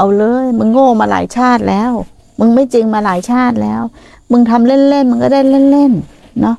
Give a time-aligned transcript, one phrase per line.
[0.00, 1.92] เอาเลย มึงโง่มาหลายชาติแล้ว
[2.38, 3.82] มึงไม่จริงมาหลายชาติแล้ว
[4.30, 5.40] มึงทำเล่นๆมึงก็ได้
[5.72, 6.56] เล่นๆเนาะ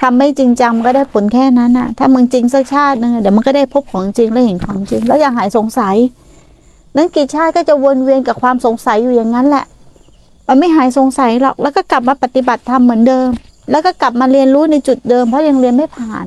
[0.00, 5.96] ทำไม่จริงจังก็ได้ผลแค่นั้นอะถ้ามึงจริงสักชาตินึงเดี๋ยวมันก็ได้พบของจริงแล้วเห็นของจริง แล้วยังหายสงสัย
[6.96, 9.64] นั้นกี่ชาติก็จะวนเวียนกับความสงสัยอยู่อย่างนั้นแหละ
[10.48, 13.28] มันไม่หายสงสัยหรอก แล้วก็กลับมาปฏิบัติธรรมเหมือนเดิม
[13.70, 16.26] แล้วก็กลับมาเรียนรู้ในจุดเดิมเพราะยังเรียนไม่ผ่าน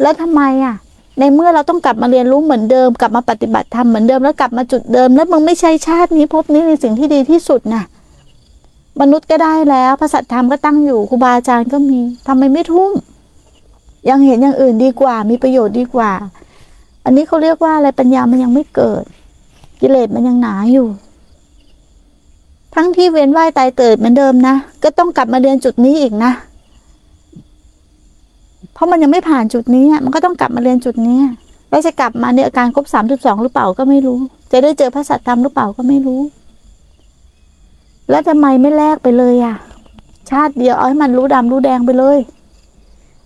[0.00, 0.76] แล้วทำไมอะ
[1.18, 7.84] ในเมื่อเราต้องกลับมาเรียนรู้เหมือนเดิม กลับมาปฏิบัติธรรมเหมือนเดิมแล้วกลับมาจุดเดิม แล้วมึงไม่ใช่ชาตินี้ภพนี้ในสิ่งที่ดีที่สุดน่ะ
[9.00, 12.92] มนุษย์ก็ได้แล้วพระสัตธรรมก็ตั้งอยู่ครูบาอาจารย์ก็มีทำไมไม่ทุ่ม
[14.08, 16.10] ยังเห็นอย่างอื่นดีกว่า มีประโยชน์ดีกว่า
[17.04, 19.02] อันนี้เขาเรียกว่าอะไรปัญญามันยังไม่เกิด
[19.80, 20.86] กิเลสมันยังหนาอยู่
[22.74, 26.32] ทั้งที่เวียนว่ายตายเกิดเหมือนเดิมนะก็ต้องกลับมาเรียนจุดนี้อีกนะ
[28.82, 31.18] ราะมันยังไม่ผ่านจุดนี้มันก็ต้องกลับมาเรียนจุดนี้
[31.70, 34.18] แล้วจะกลับมาในอาการครบสามสิบสองหรือเปล่าก็ไม่รู้
[34.52, 36.20] จะได้เจอพระสัตธรรมหรือเปล่าก็ไม่รู้
[38.10, 39.56] แล้วทำไมไม่แลกไปเลยอะ
[40.30, 42.18] ชาติเดียวเอาให้มันรู้ดำรู้แดงไปเลย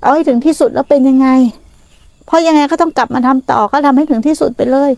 [0.02, 1.28] เอาให้ถึงที่สุดแล้วเป็นยังไง
[2.26, 4.90] เพราะยังไงก็ต้องกลับมาทำต่อก็ทำให้ถึงที่สุดไปเลย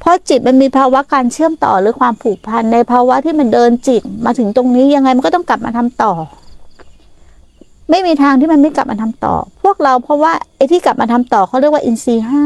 [0.00, 6.12] เพราะจิตมันมีภาวะการเชื่อมต่อหรือความผูกพันในภาวะที่มันเดินจิตมาถึงตรงนี้ยังไงมันก็ต้องกลับมาทำต่อ
[7.90, 12.44] ไม่มีทางที่มันไม่กลับมาทำต่อ พวกเราเพราะว่าไอ้ที่กลับมาทำต่อเขาเรียกว่าอินทรีย์ห้า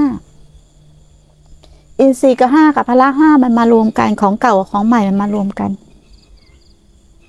[2.00, 5.70] อินทรีย์กับห้ากับพละห้ามันมารวมกันของเก่ากับของใหม่มันมารวมกัน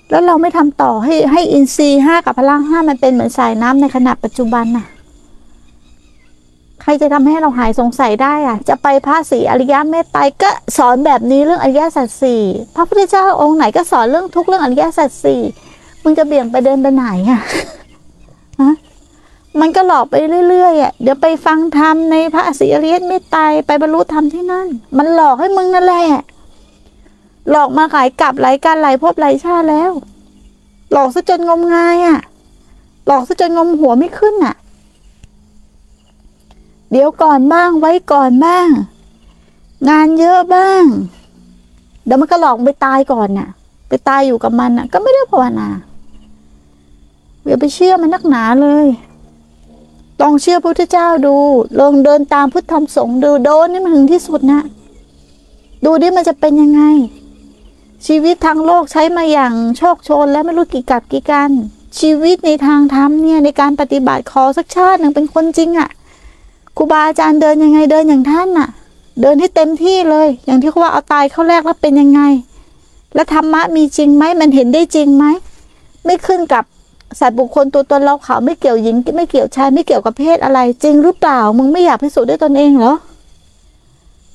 [0.10, 4.86] แล้วเราไม่ทำต่อให้ให้อินทรีย์ห้ากับพละห้ามันเป็นเหมือนสายน้ำในขณะปัจจุบันน่ะ
[6.82, 12.42] ใครจะทำให้เราหายสงสัยได้อะ จะไปพระศรีอริยะเมตไตรก็สอนแบบนี้เรื่องอริยสัจสี่
[12.76, 15.42] พระพุทธเจ้าองค์ไหนก็สอนเรื่องทุกเรื่องอริยสัจสี่
[16.04, 17.42] มึงจะเบี่ยงไปเดินไปไหนอะ
[18.62, 18.74] ฮะ
[19.60, 20.16] มันก็หลอกไป
[20.50, 26.06] เรื่อยๆอะเดี๋ยวไปฟังธรรมในพระศรีอริยเมตไตรไปบรรลุธรรมที่นั่น มันหลอกให้มึงนั่นแหละ
[27.50, 29.92] หลอกมาขายกลับหลายการหลายภพหลายชาติแล้ว
[30.92, 32.20] หลอกซะจนงมงายอะ
[33.08, 34.56] หลอกซะจนงมหัวไม่ขึ้นอะ
[36.92, 38.68] เดี๋ยวก่อนบ้างไว้ก่อนบ้าง
[39.90, 40.84] งานเยอะบ้าง
[42.06, 43.50] เดี๋ยวมันก็หลอกไปตายก่อนน่ะ
[43.90, 45.68] ไปตายอยู่กับมันน่ะ ก็ไม่ได้ภาวนา
[47.46, 48.88] อย่าไปเชื่อมันนักหนาเลย
[50.22, 51.36] ลองเชื่อพระพุทธเจ้าดู
[51.80, 54.62] ลองเดินตามพุทธธรรมสงฆ์ดูโดนนี่มันถึงที่สุดนะ
[55.86, 56.82] ดูดิมันจะเป็นยังไง
[58.08, 61.52] ชีวิตทางโลกใช้มาอย่างโชคชนและไม่รู้กี่กับกี่กัน
[62.00, 65.90] ชีวิตในทางธรรมเนี่ยในการปฏิบัติขอสักชาติหนึ่งเป็นคนจริงอะ่ะ
[66.78, 68.70] ครูบาอาจารย์เดินยังไงเดินอย่างท่านน่ะ
[69.22, 72.22] เดินให้เต็มที่เลย อย่างที่เขาว่าเอาตายเข้าแรกแล้วเป็นยังไง
[73.16, 75.26] แล้วธรรมะมีจริงไหมมันเห็นได้จริงไหม
[76.06, 76.64] ไม่ขึ้นกับ
[77.20, 82.94] สัตว์บุคคลตัวตนเราเขาไม่เกี่ยวหญิงไม่เกี่ยวชายไม่เกี่ยวกับเพศอะไร จริงหรือเปล่า มึงไม่อยากพิสูจน์ด้วยตนเองเหรอ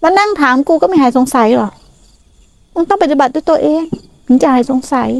[0.02, 1.68] มานั่งถามกูก็ไม่หายสงสัยหรอ
[2.74, 3.82] มึงต้องปฏิบัติด้วยตัวเอง
[4.26, 5.10] ถึงจะหายสงสัย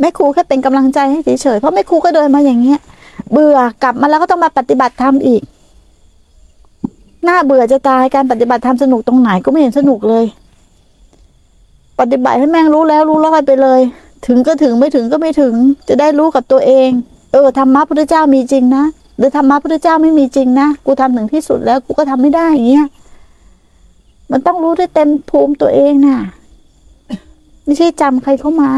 [0.00, 2.78] แม่ครูแค่เป็นกำลังใจให้เฉยๆเพราะแม่ครูก็เดินมาอย่างเงี้ย
[3.32, 5.42] เบื่อกลับมาแล้วก็ต้องมาปฏิบัติธรรมอีก
[7.28, 10.24] น่าเบื่อจะตายการปฏิบัติธรรมสนุกตรงไหนก็ไม่เห็นสนุกเลย
[12.00, 13.80] ปฏิบัติให้แม่งรู้แล้วรู้รอดไปเลย
[14.26, 15.54] ถึงก็ถึงไม่ถึงก็ไม่ถึง
[15.88, 16.90] จะได้รู้กับตัวเอง
[17.32, 18.84] เออธรรมะพุทธเจ้ามีจริงนะ
[19.16, 22.86] หรือธรรมะพุทธเจ้าไม่มีจริงนะกูทำถึงที่สุดแล้วกูก็ทำไม่ได้อย่างเงี้ย
[24.30, 26.18] มันต้องรู้ด้วยเต็มภูมิตัวเองน่ะ
[27.64, 28.70] ไม่ใช่จำใครเข้ามา